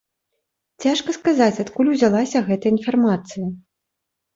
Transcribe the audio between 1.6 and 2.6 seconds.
адкуль узялася